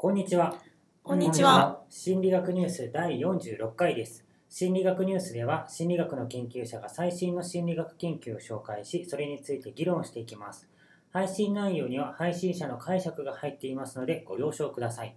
[0.00, 0.54] こんにちは。
[1.02, 1.82] こんにちは。
[1.90, 4.24] 心理学ニュース第46回です。
[4.48, 10.68] 心理学ニュースでは心理学の研究者が最新の心理学研究を紹介し、それについて議論していきます。
[11.12, 15.16] 配信内容には配信者の解釈が入っていますのでご了承ください。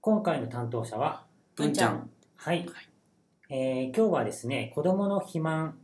[0.00, 2.08] 今回の担当者は、文ちゃん。
[2.34, 2.66] はい。
[3.50, 5.76] えー今日はですね、子供の肥満、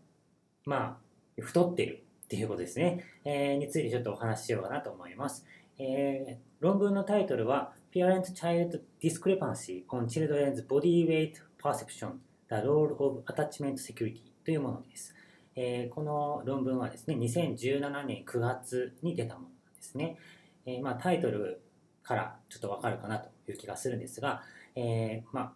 [0.65, 0.99] ま
[1.39, 5.45] あ、太ってるっていうことですね、えーについてちょっとお話ししようかなと思います。
[5.79, 12.13] えー論文のタイトルは Parent-Child Discrepancy on Children's Body Weight Perception
[12.49, 15.15] The Role of Attachment Security というものです。
[15.57, 20.17] えーこの論文はですね、2017年9月に出たものなんですね。
[20.65, 21.61] えーまあ、タイトル
[22.03, 24.41] からちょっとわかるかなという気がするんですが、
[24.75, 25.53] えーまあ、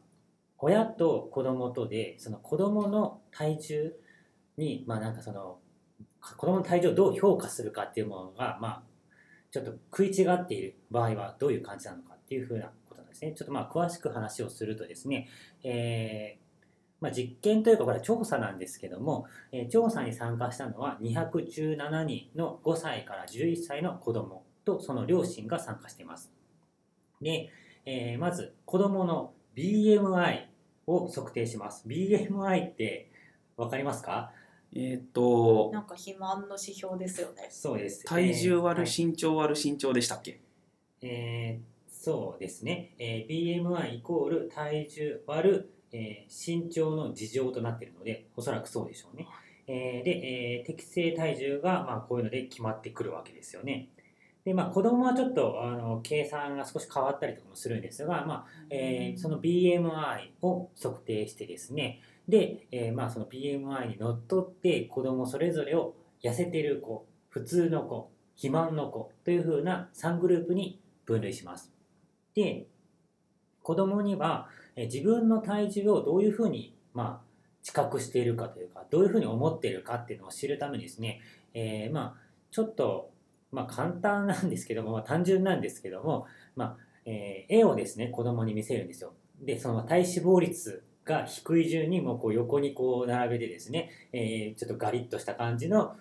[0.59, 3.93] 親と子供とでその子供の体重
[4.59, 5.57] にまあなんかその
[6.21, 8.88] 子供の体重をどう評価するかっていうものがまあ
[9.51, 13.33] ちょっと食い違っている場合はどういう感じなのかっていうふうなことなんですね。
[13.33, 15.29] ちょっとまあ詳しく話をするとですね、
[15.65, 16.49] えー
[17.01, 26.32] まあ、実験というかこれは調査なんですけども、えー調査に参加したのは217人の5歳から11歳の子供とその両親が参加しています。
[27.23, 27.51] で、
[27.87, 30.46] えーまず子供の BMI
[30.87, 31.87] を測定します。
[31.88, 33.10] BMI って
[33.57, 34.32] 分かりますか？
[34.74, 37.49] えっ、となんか肥満の指標ですよね。
[37.51, 38.05] そうです。
[38.05, 40.41] 体重割る身長割る身長でしたっけ、
[41.02, 49.27] えーそうですね、えー BMI イコール体重割る、えー身長の事情となっているので、おそらくそうでしょうね。
[49.66, 53.88] えーで、えー適正体重が、まあ、こういうので決まってくるわけですよね。
[54.45, 71.72] で、まあ、子供はちょっとあの計算が少し変わったりとかもするんですが、まあえーその BMI を測定してですね、で、えーまあ、その BMI にのっとって子供それぞれを痩せてる子、普通の子、肥満の子というふうな3グループに分類します。
[72.34, 72.66] で、
[73.62, 74.48] 子供には
[74.78, 77.28] えー自分の体重をどういうふうに、まあ、
[77.62, 81.20] 知覚しているかというか、どういうふうに思っているかっていうのを知るためにですね、
[81.53, 82.20] えーまあ、
[82.53, 83.10] ちょっと、
[83.50, 89.14] まあ、簡単なんですけども、まあ、単純なんですけども、まあえー絵をですね、子供に見せるんですよ。
[89.41, 95.96] で、その体脂肪率が低い順にもうこう横にこう並べてですね、えーちょっとガリッとした感じの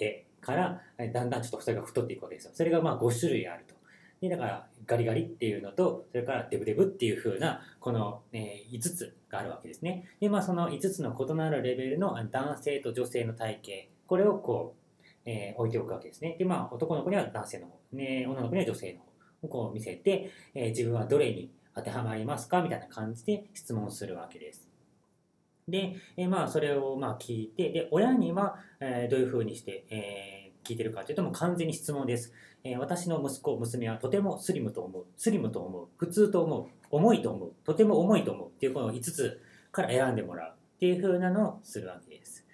[0.00, 0.80] 絵から、
[1.12, 2.50] だんだんちょっとそれが太っていくわけですよ。
[2.54, 3.74] それがまあ5種類あると。
[4.20, 10.08] で、だからガリガリっていうのと、それからデブデブっていう風な、この、え5つがあるわけですね。
[10.20, 16.36] で、まあその5つの異なるレベルの男性と女性の体型、これをこう、えー置いておくわけですね。
[16.38, 19.04] で、まあ男の子には男性の方、ね、女の子には女性の方
[19.42, 22.62] をこう見せて、えー自分はどれに当てはまりますか？
[22.62, 24.68] みたいな感じで質問するわけです。
[25.68, 32.32] で、えまあそれをまあ聞いて、で、親には、えどういう風にして、え聞いてるかというともう完全に質問です。
[32.64, 38.48] え私の息子、娘はとてもスリムと思う、スリムと思う、普通と思う、重いと思う、とても重いと思う。
[38.48, 40.50] っていうこの5つから選んでもらう。
[40.50, 42.44] っていう風なのをするわけです。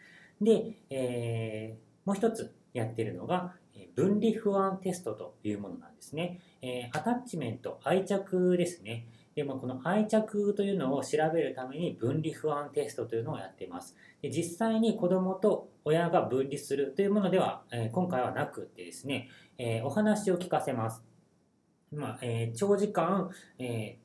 [0.41, 3.57] で、えーもう一つやってるのが、
[3.97, 6.41] 分離不安テストというものなんですね。
[6.63, 9.09] えーアタッチメント、愛着ですね。
[9.35, 13.97] でもこの愛着というのを調べるために分離不安テストというのをやっています。
[14.23, 21.03] で実際に子供と親が分離するというものでは、えー今回はなくてですね、えーお話を聞かせます。
[21.93, 23.99] まあえー長時間、え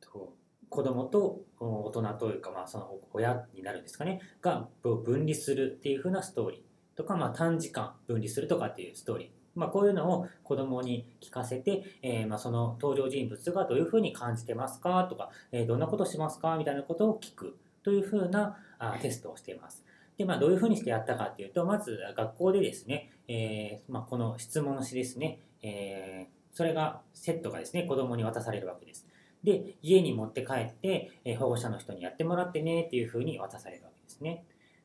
[0.00, 0.34] ーと
[0.68, 9.28] 子供と大人というか、まあ、その親になるんですかね、が分離するっていう風なストーリーとか、まあ、短時間分離するとかっていうストーリー。
[9.54, 19.84] まあ、こういうのを子供に聞かせて、えーまあ、その登場人物がどういうふうに感じてますかとか、えーどんなことしますかみたいなことを聞くというふうなあテストをしています。
[20.18, 29.08] で、まあ、どういうふうにしてやったかっていうと、まず学校でですね、えーまあ、この質問紙ですね、えーそれがセットがですね、子供に渡されるわけです。
[29.42, 34.44] で、家に持って帰って、えー保護者の人にやってもらってねっていうふうに渡されるわけですね。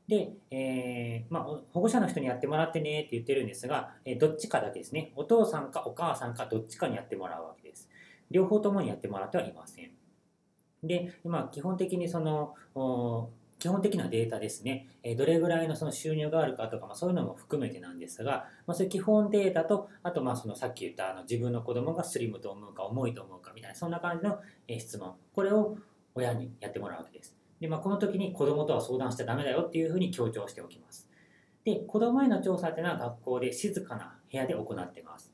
[0.09, 7.87] で、えーまあ、保護者の人にやってもらってねって言ってるんですが、えどっちかだけですね、お父さんかお母さんかどっちかにやってもらうわけです。
[8.31, 9.91] 両方ともにやってもらってはいません。
[10.83, 12.55] で、まあ、基本的にその、
[13.59, 24.39] 基本的なデータですね、えどれぐらいのその収入があるかとか、まあ、そういうのも含めてなんですが、まあ、そういう基本データと、あとまあそのさっき言ったあの自分の子供がスリムと思うか重いと思うかみたいな、そんな感じの
[24.79, 25.77] 質問、これを
[26.15, 27.38] 親にやってもらうわけです。
[27.59, 31.09] で、まあ、この時に子供とは相談しちゃダメだよっていうふうに強調しておきます。
[31.63, 35.33] で、子供への調査っていうのは学校で静かな部屋で行ってます。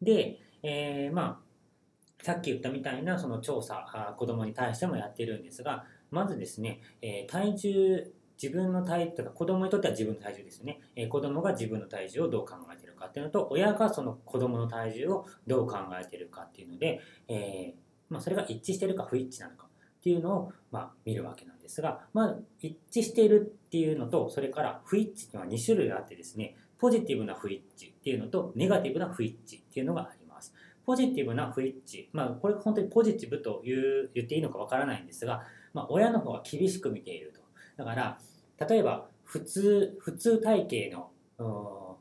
[0.00, 8.12] で、えーまあ、さっき言ったみたいなその調査、あ子供に対してもやってるんですが、まずですね、えー体重、
[8.42, 12.90] 自分の体とか子供にとっては自分の体重ですよね、えー子供が自分の体重をどう考えてるか。
[13.00, 17.80] かっていうのと親がその子供の体重をどう考えてるかっていうので、えー
[18.10, 19.66] まあ、それが一致してるか不一致なのか
[20.00, 30.54] っていうのを、ま、見るわけなんですが、まあ、一致しているっていうのとそれから不一致には2種類あってですねポジティブな不一致っていうのとネガティブな不一致っていうのがあります。
[30.86, 35.42] ポジティブな不一致まあこれ本当にポジティブという言っていいのかわからないんですが、
[35.74, 37.40] まあ、親の方が厳しく見ていると。
[37.76, 38.18] だから
[38.66, 41.10] 例えば普通普通体型の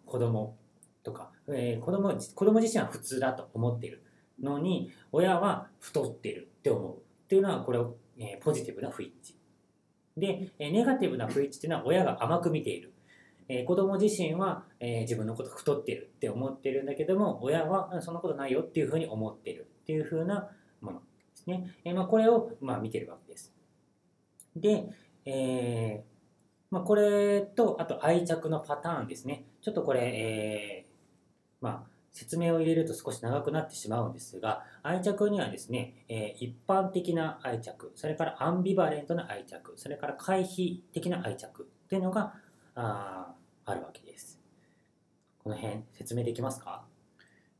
[0.05, 0.55] 子供
[1.03, 4.01] とか、えー子供子供自身は普通だと思っている
[4.41, 7.08] のに親は太ってるって思う。
[7.29, 9.35] っていうのはこれを、えーポジティブな不一致。
[10.19, 12.91] で、えーネガティブな不一致っていうのは親が甘く見ている、
[13.47, 20.49] えー子供自身は、えー自分のこと太ってるって思ってるんだけども親はそんなことないよっていうふうに思ってるっていうふうな
[20.81, 21.05] もので
[21.35, 23.53] すね、えーまあ、これを、まあ、見てるわけです。
[24.55, 24.85] で、
[25.25, 26.09] えー
[26.71, 29.45] まあ、これとあと愛着のパターンですね。
[29.61, 42.33] ちょっとこれ、えーまあ、説明を入れると少し長くなってしまうんですが愛着にはですね、えー一般的な愛着それからアンビバレントな愛着それから回避的な愛着というのが
[42.75, 43.33] あ
[43.65, 44.39] あるわけです
[45.43, 46.85] この辺説明できますか？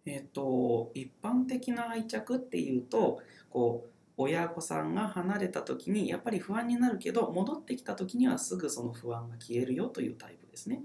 [0.06, 10.84] えっ、と一般的な愛着っていうとこう親御さんが離れた時にやっぱり不安になるけど戻ってきた時にはすぐその不安が消えるよというタイプですね。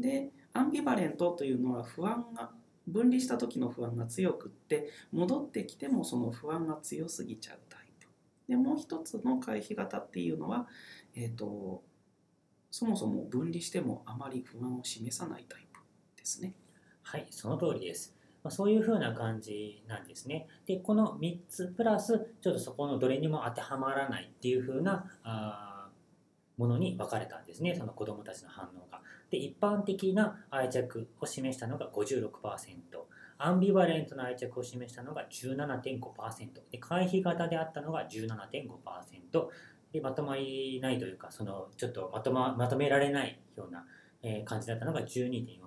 [0.00, 2.50] でアンビバレントというのは不安が
[2.86, 8.08] 分離した時の不安が強くって戻ってきてもその不安が強すぎちゃうタイプ。
[8.48, 10.66] でもう一つの回避型っていうのは、
[11.14, 11.82] えー、と
[12.70, 15.80] そもそも分離してもあまり不安を示さないタイプ
[16.16, 16.54] ですね。
[17.02, 18.16] はい、その通りです。
[18.42, 20.48] ま、そういう風な感じなんですね。
[20.66, 25.88] で、この3つプラス、ちょっとそこのどれにも当てはまらないっていう風なあ
[26.56, 29.00] ものに分かれたんですね、その子どもたちの反応が。
[29.32, 32.28] で、一般的な愛着を示したのが56%、
[33.38, 39.48] アンビバレントな愛着を示したのが17.5%、で回避型であったのが17.5%、
[39.90, 43.86] でまとまりないというか、そのちょっとまと,、ま、まとめられないような、
[44.22, 45.58] え感じだったのが12.4%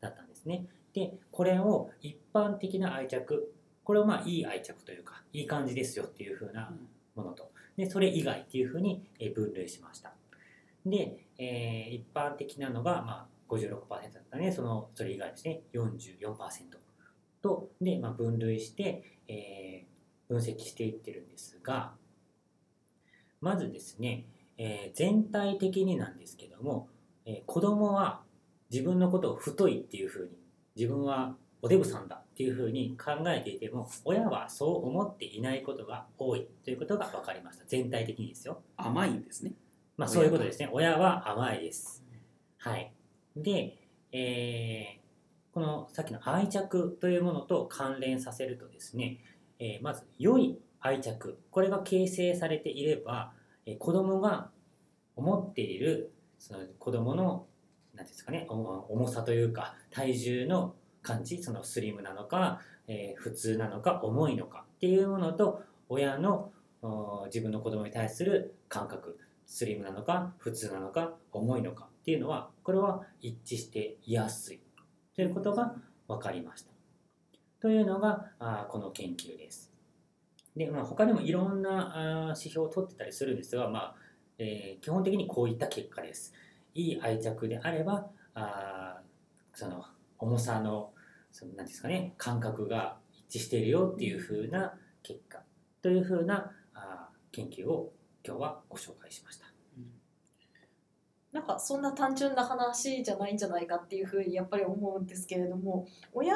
[0.00, 0.66] だったんですね。
[0.94, 3.54] でこれを一般的な愛着
[3.84, 6.72] これをまあいい愛着というかいい感じですよっていう風な
[7.14, 7.52] ものと。
[7.76, 9.04] でそれ以外っていう風に
[9.34, 10.12] 分類しました。
[10.86, 16.36] で、えー一般的なのがまあ56%だったねそのそれ以外ですね44%
[17.42, 19.92] とで、まあ、分類して、えー
[20.28, 21.92] 分析していってるんですが
[23.42, 24.24] まずですね、
[24.56, 26.88] えー全体的になんですけども、
[27.26, 28.22] えー子供は
[28.70, 30.30] 自分のことを太いっていう風に
[30.74, 39.52] 自分はおデブさんだっていうふうに考えていても親はそう思っていないことが多いということが分かりました全体的にですよ甘いんですね。
[39.96, 40.68] まあそういうことですね。
[40.72, 42.04] 親は甘いです。
[42.58, 42.92] はい。
[43.36, 43.78] で、
[44.12, 45.02] えー
[45.52, 49.18] このさっきの愛着というものと関連させるとですね、
[49.58, 51.38] えーまず良い愛着。
[51.50, 53.32] これが形成されていれば、
[53.66, 54.50] えー子供が
[55.14, 57.46] 思っているその子供の
[57.94, 58.54] 何ですかねお
[58.88, 66.50] 重さというか体重の感じそのスリムなのか、えー普通なのか重いのかっていうものと親の
[66.80, 74.60] お自分の子供に対する感覚スリムなのか普通なのか重いのかっていうのはこれは一致していやすい。
[75.14, 75.74] ということが
[76.08, 76.72] 分かりました。
[77.60, 79.72] というのがあこの研究です。
[80.56, 83.94] で、まあ、他にもいろんなあ指標を取ってたりするんですが、まあ
[84.38, 86.34] えー基本的にこういった結果です。
[86.74, 89.00] いい愛着であればあ
[89.54, 89.84] その
[90.18, 90.92] 重さの
[91.30, 92.96] その何ですかね感覚が
[93.28, 95.42] 一致しているよっていう風な結果。
[95.82, 97.92] という風なあ研究を
[98.26, 99.46] 今日はご紹介しました。
[101.32, 106.34] なんかそんな単純な話じゃないんじゃないかっていうふうにやっぱり思うんですけれども親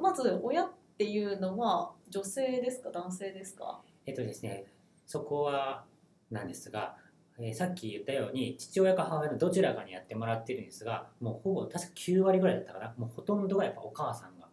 [0.00, 2.90] まず親っていうのは女性ですか？
[2.90, 3.80] 男性ですか？
[4.06, 4.66] えっとですね
[5.06, 5.84] そこは
[6.28, 6.96] なんですが、
[7.38, 12.94] えーさっき言ったように父親か母親のどちらかにやってもらってるんですがもうほぼ確か9割ぐらいだったかな。
[12.98, 14.48] もうほとんどがやっぱお母さんが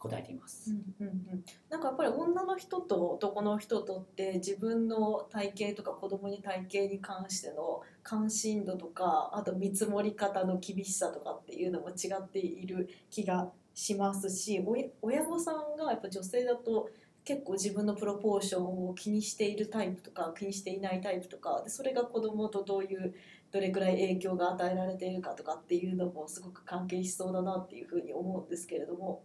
[0.00, 0.72] 答えています。
[0.72, 1.44] うんうんうん、
[1.90, 14.64] やっぱり女の人と男の人とって自分の体型とか子供に体型に関しての関心度とかあと見積もり方の厳しさとかっていうのも違っている気がしますし
[15.02, 16.88] 親御さんがやっぱ女性だと
[17.24, 23.14] 結構自分のプロポーションを気にしているタイプとか気にしていないタイプとかでそれが子供とどういう
[23.50, 29.24] どれくらい影響が与えられているかとかっていうのもすごく関係しそうだなっていうふうに思うんですけれども。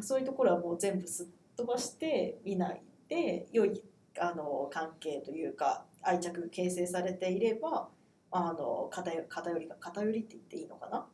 [0.00, 1.26] そういうところはもう全部すっ
[1.56, 3.82] 飛ばして見ないで良い
[4.18, 7.88] あの関係というか愛着が形成されていれば
[8.30, 11.06] あの偏偏りが偏りって言っていいのかな？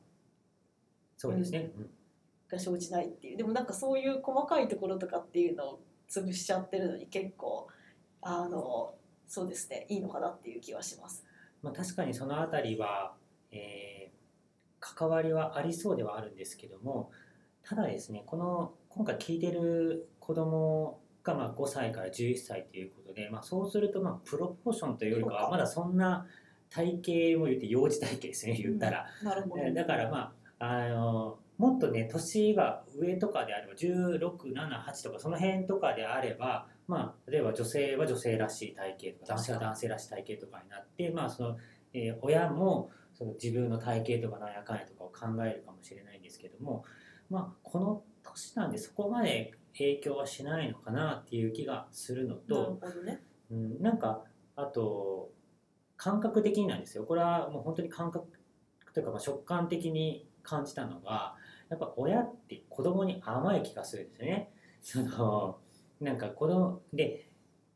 [1.16, 1.90] そうですね、うん。
[2.48, 3.36] が生じないっていう。
[3.36, 7.68] でもなんかそういう細かいところとかっていうのを潰しちゃってるのに結構
[8.20, 8.94] あの
[9.28, 9.86] そうですね。
[9.88, 11.24] いいのかなっていう気はします。
[11.62, 13.14] まあ、確かにそのあたりは、
[13.50, 14.12] えー
[14.84, 17.12] 関わりはありそうではあるんですけども
[17.64, 26.26] ただですねこの今回聞いてる子供がまあ5歳から11歳ということで、まあ、そうするとまあプロポーションというよりかはまだそんな
[26.70, 29.62] 体型も言って幼児体型ですね言ったら、なるほど。
[29.62, 41.56] えーだからまああのもっとね年が上とかであれば1678とかその辺とかであればまあ例えば女性は女性らしい体型とか男性は男性らしい体型とかになってまあその、
[41.92, 46.84] えー親もその自分の体型とかなんやかんやとかを考えるかもしれないんですけども
[47.32, 53.22] まあこの年なんでそこまで影響はしないのかなっていう気がするのなると、ほどね。
[53.50, 54.22] うん、なんか
[54.54, 55.30] あと
[55.96, 58.26] 感覚的になんですよこれはもう本当に感覚
[58.92, 61.34] というかまあ直感的に感じたのが
[61.70, 64.50] やっぱ親って子供に甘い気がするんですよね。
[64.82, 65.58] その
[66.00, 67.30] なんか子供で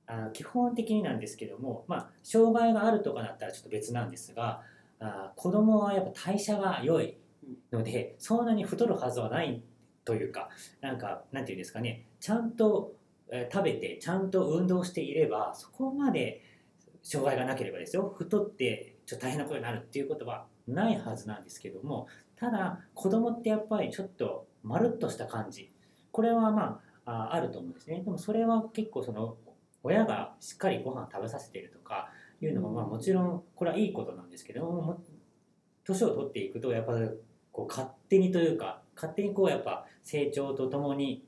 [0.07, 4.63] あ基本的になんですけども、まあ、障害があるとかだったらちょっと別なんですが
[5.01, 7.17] あ子供はやっぱ代謝が良い
[7.73, 9.63] のでそんなに太るはずはない
[10.05, 10.49] というか
[10.81, 12.07] なんかなんていうんですかね。
[12.21, 12.95] ちゃんと
[13.53, 16.43] 食べてちゃんと運動していればそこまで
[17.03, 18.15] 障害がなければですよ。
[18.17, 22.09] 太ってちょっと大変なことになるっていうことはないはずなんですけども。
[22.37, 25.73] ただ子供ってやっぱりちょっとまるっとした感じ。
[26.13, 28.03] これはまああると思うんですね。
[28.03, 29.37] でもそれは結構その
[29.83, 32.11] 親がしっかりご飯食べさせてるとか
[32.43, 35.03] いうのもまあもちろんこれはいいことなんですけどもも
[35.85, 37.09] 年を取っていくとやっぱり
[37.57, 41.25] こう勝手にというか勝手にこうやっぱ成長とともに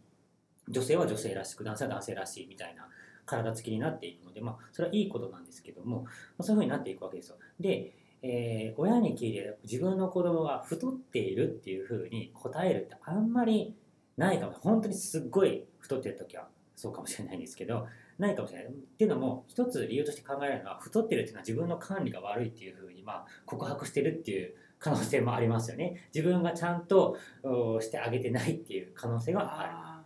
[0.68, 2.86] 女性は女性らしく男性は男性らしいみたいな
[3.24, 7.36] 体つきになっていくので、まあ、それはいいことなんですけども、まあ、そういうふうになっていくわけですよ。
[7.58, 13.74] で、えー親に聞いて自分の子供が太っているっていうふうに答えるってあんまり
[14.18, 17.86] ないかも本当にすっごい太ってる時はそうかもしれないんですけど
[18.18, 18.72] ないかもしれない。
[18.72, 26.08] っていうのも一つ理由として考えられるのは太ってるっていうのは自分の管理が悪いっていうふうにまあ告白してるっていう可能性もありますよね。
[26.14, 29.72] 自分がちゃんとおしてあげてないっていう可能性がある。
[29.72, 30.02] あ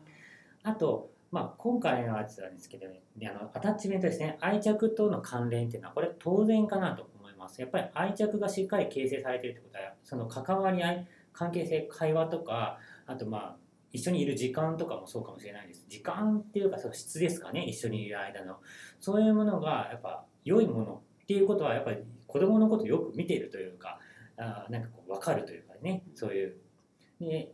[0.64, 4.38] あと、まあ、今回のやつなんですけど、ね、あのアタッチメントですね。
[4.41, 7.61] 愛着との関連っていうのはこれ当然かなと思います。
[7.61, 13.57] やっぱり愛着がしっかり形成されてるってことはその関わり合い関係性会話とかあとまあ
[13.93, 15.85] 一緒にいる時間とかもそうかもしれないです。
[15.88, 17.64] 時間っていうかその質ですかね。
[17.64, 18.57] 一緒にいる間の。
[19.00, 23.99] そういうものがやっぱ良いものっていうことはやっぱり子供のことをよく見ているというか
[24.37, 26.57] あなんかこう分かるというかねそういう。
[27.21, 27.53] で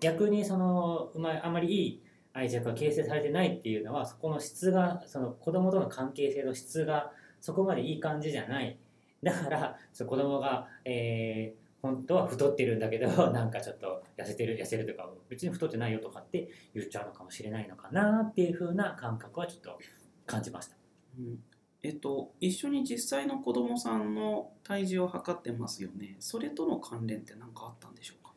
[0.00, 8.78] 逆にそのうまいあまりいい愛着が形成されてないっていうのはそこの質がその子供との関係性の質がそこまでいい感じじゃない。
[9.22, 19.78] だからその子供が、えー本当は太ってるんだけど なんかちょっと痩せてる痩せるとか別に太ってないよとかって言っちゃうのかもしれないのかなっていう風な感覚はちょっと
[20.26, 20.76] 感じました。
[21.18, 21.42] うん。
[21.82, 26.16] えっと、一緒に実際の子供さんの体重を測ってますよね。
[26.18, 28.32] それとの関連って何かあったんでしょうか？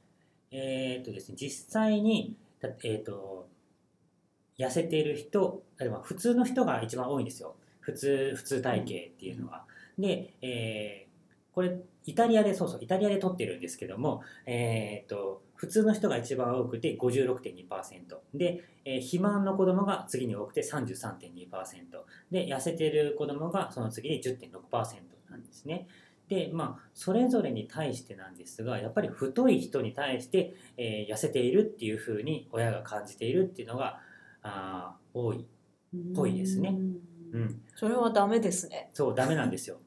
[0.51, 3.47] えーっとですね、実際に、だえーっと
[4.57, 7.55] 痩せている人、例えば普通の人が一番多いんですよ。
[7.79, 9.65] 普通、普通体型っていうのは。
[9.97, 11.11] で、えー
[11.53, 18.17] これ、イタリアで、そうそう、イタリアで取ってるんですけども、えーっと、普通の人が一番多くて56.2%。
[18.33, 21.51] で、えー肥満の子供が次に多くて33.2%。
[22.31, 24.51] で、痩せてる子供がその次に10.6%
[25.29, 25.87] なんですね。
[26.29, 33.99] で、まあ、それぞれに対してなんですが、やっぱり太い人に対して、えー痩せているっていうふうに親が感じているっていうのが
[34.41, 35.45] あー多い、
[36.15, 36.75] ぽいですね
[37.33, 38.89] うん、それはダメですね。
[38.93, 39.77] そうダメなんですよ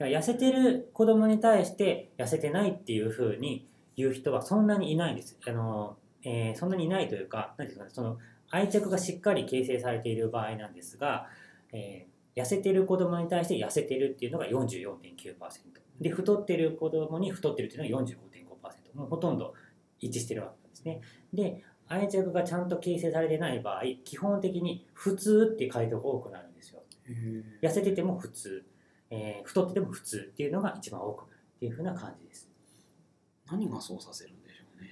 [0.00, 3.69] 痩せてる子供に対して痩せてないっていうふうに
[4.00, 5.38] 言う人はそんなにいないんです。
[5.46, 8.18] あの、えーそんなにいないというか何ていうかなその
[8.50, 11.26] 愛着がしっかり形成されている場合なんですが、
[11.72, 14.94] えー痩せてる子供に対して痩せてるっていうのが44.9%
[16.00, 19.52] で太ってる子供に太ってるっていうのが45.5%もうほとんど
[19.98, 21.00] 一致してるわけですね。
[21.34, 26.82] で愛着がちゃんと形成されてない場合基本的に普通っていう回答が多くなるんですよ。
[27.60, 28.64] 痩せてても普通、
[29.10, 32.49] えー太ってても普通っていうのが一番多くなるっていうふうな感じです
[33.50, 34.88] 何がそうさせるんでしょうね。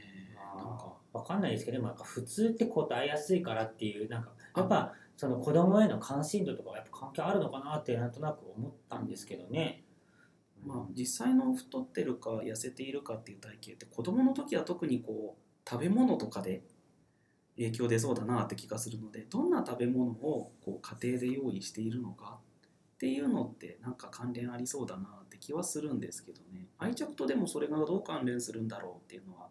[0.57, 0.99] なんか。
[1.13, 9.85] わかんないですけどでもなんか普通って答えやすいからっていうなんかやっぱその子供への関心度とかはやっぱ関係あるのかなってなんとなく思ったんですけどね。
[10.65, 16.63] まあ、実際の太ってるか痩せているかっていう体型って子供の時は特にこう食べ物とかで
[17.57, 22.41] 影響出そうだなって気がするのでどんな食べ物をこう家庭で用意しているのか
[22.99, 29.49] っていうのってなんか関連ありそうだなって気はするんですけどね愛着とでもそれがどう関連するんだろうっていうのは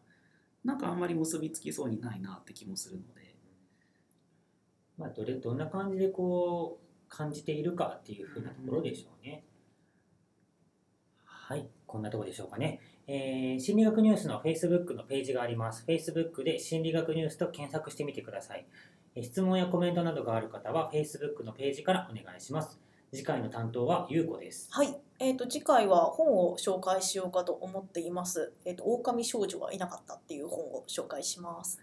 [0.64, 3.28] なんかあんまり結びつきそうにないなって気もするので
[4.98, 9.44] まあ、どれどんな感じでこう感じているかっていうふうなところでしょうね。
[11.24, 12.82] はい、こんなとこでしょうかね。
[13.08, 15.86] えー心理学ニュースの Facebook のページがあります。
[15.88, 18.66] Facebook で心理学ニュースと検索してみてください。
[19.22, 22.80] 質問やコメントなどがある方は Facebook のページからお願いします。
[23.14, 24.68] 次回の担当はゆうこです。
[24.72, 28.54] はい、えー、と次回は本を紹介しようかと思っています。
[28.66, 31.80] えっ、と狼少女はいなかったっていう本を紹介します。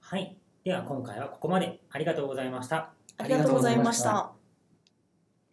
[0.00, 2.92] はい、では今回はここまでありがとうございました。
[3.18, 4.35] ありがとうございました。